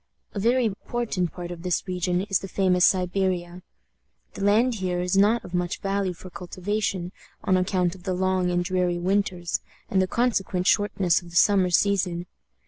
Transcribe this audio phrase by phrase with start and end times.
[0.33, 3.61] A very important part of this region is the famous Siberia.
[4.33, 7.11] The land here is not of much value for cultivation,
[7.43, 9.59] on account of the long and dreary winters
[9.91, 12.25] and the consequent shortness of the summer season.